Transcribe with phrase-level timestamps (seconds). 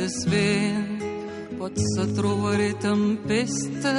[0.00, 1.02] des vent,
[1.58, 3.92] pot-se trobaré tempesta,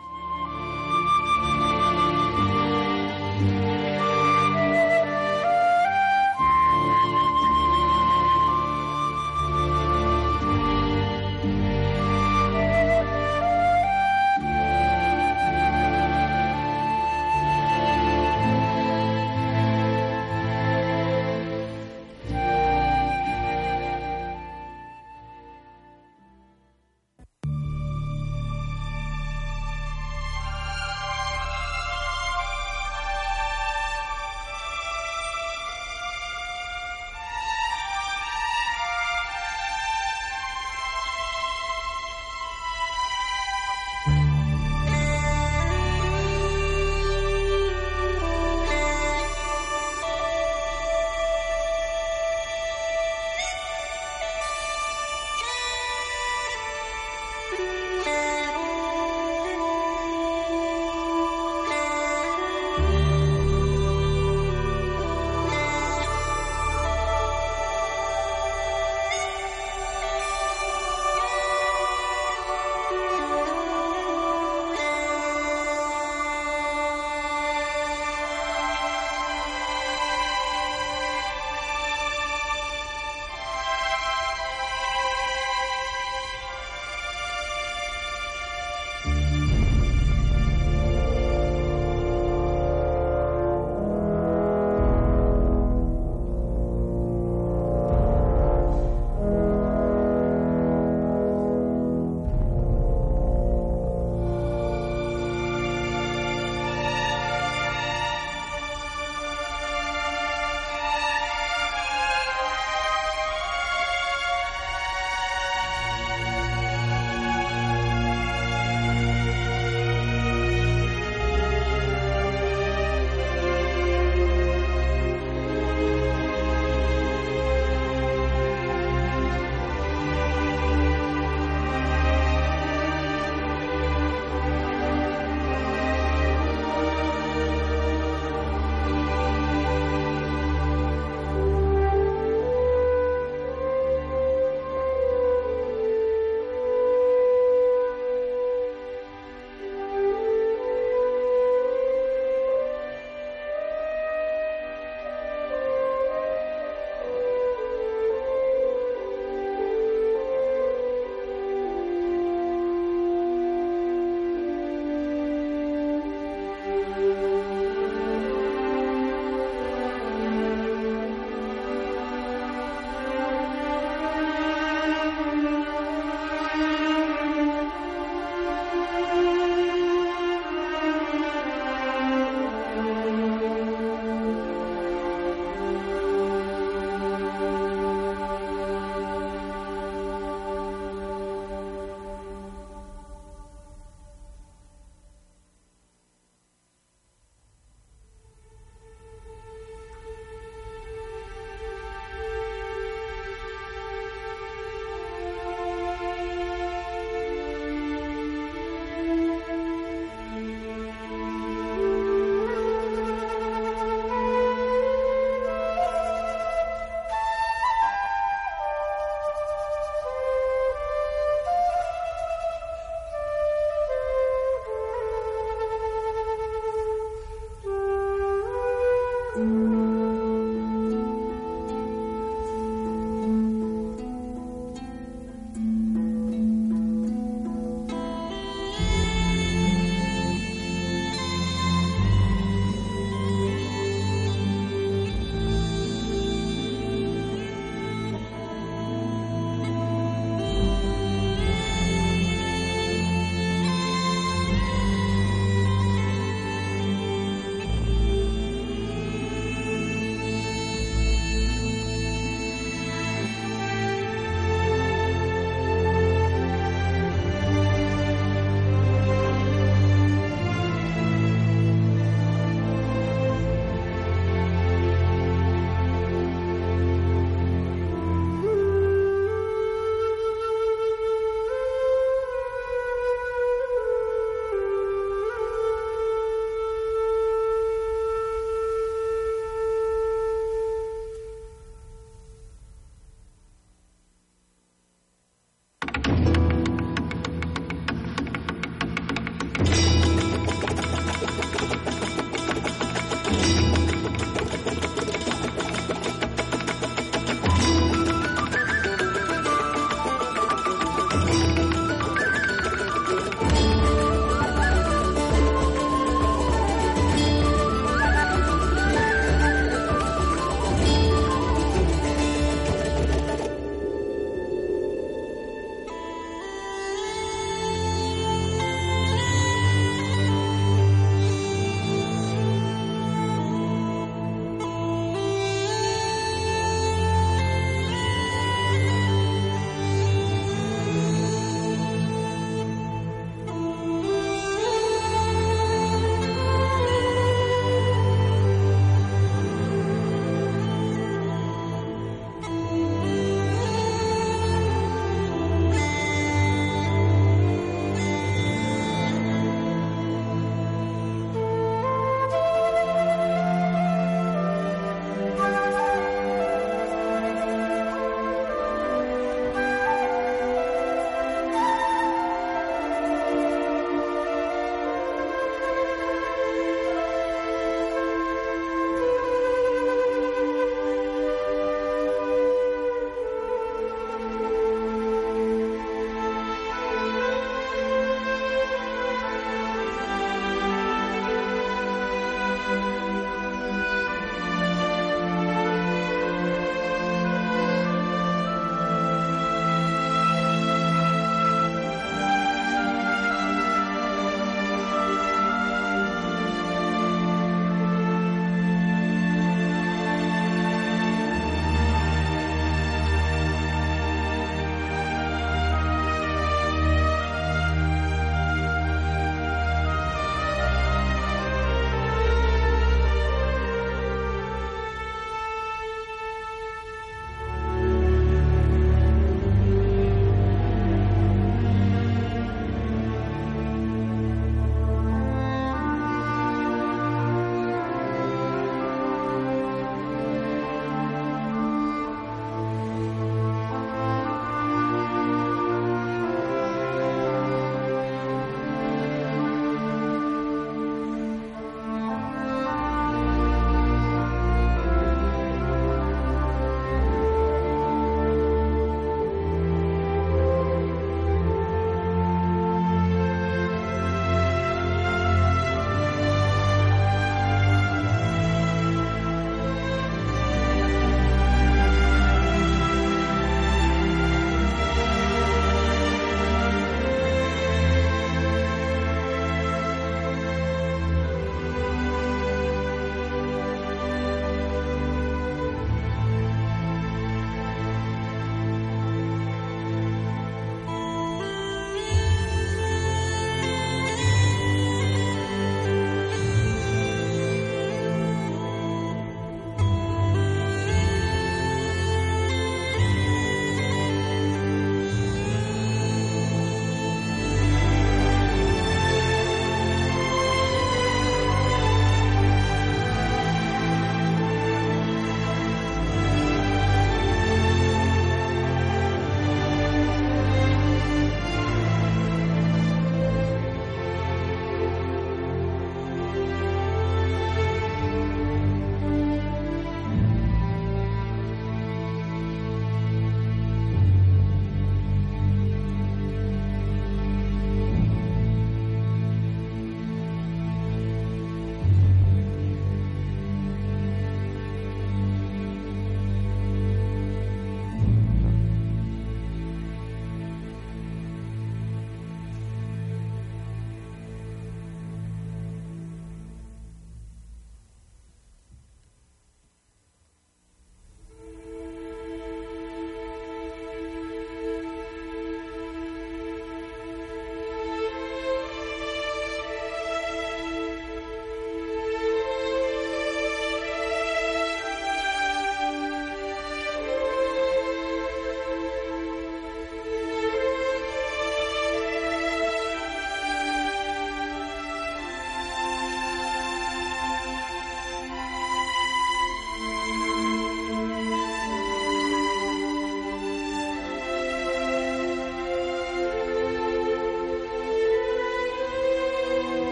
[229.35, 229.70] Mm-hmm.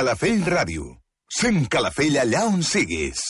[0.00, 0.84] Calafell Ràdio.
[1.28, 3.20] Sent Calafell allà on siguis.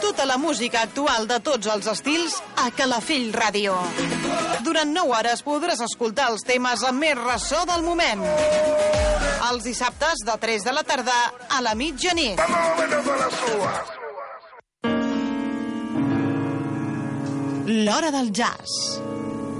[0.00, 3.76] Tota la música actual de tots els estils a Calafell Ràdio.
[4.64, 8.24] Durant 9 hores podràs escoltar els temes amb més ressò del moment.
[9.50, 12.40] Els dissabtes de 3 de la tarda a la mitjanit.
[17.68, 19.09] L'Hora del Jazz.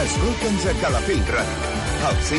[0.00, 1.72] Escolta'ns a Calafell Ràdio.
[2.08, 2.30] El 100